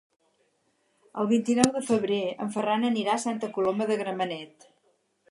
El 1.23 1.27
vint-i-nou 1.31 1.67
de 1.75 1.83
febrer 1.89 2.17
en 2.45 2.49
Ferran 2.55 2.87
anirà 2.89 3.13
a 3.17 3.21
Santa 3.25 3.49
Coloma 3.59 3.87
de 3.91 3.99
Gramenet. 4.03 4.67